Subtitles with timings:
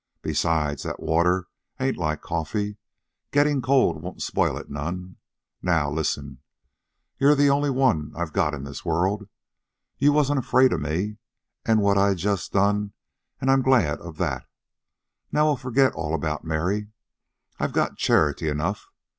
[0.23, 1.47] "Besides, that water
[1.79, 2.77] ain't like coffee.
[3.31, 5.17] Gettin' cold won't spoil it none.
[5.61, 6.39] Now, listen.
[7.19, 9.29] You're the only one I got in this world.
[9.99, 11.17] You wasn't afraid of me
[11.65, 12.93] an' what I just done,
[13.39, 14.47] an' I'm glad of that.
[15.31, 16.87] Now we'll forget all about Mary.
[17.59, 18.87] I got charity enough.